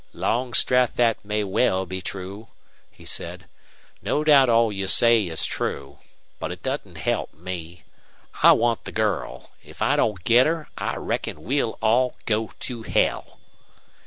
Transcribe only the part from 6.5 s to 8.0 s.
it doesn't help me.